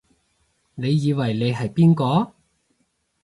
[0.73, 2.33] 你以為你係邊個？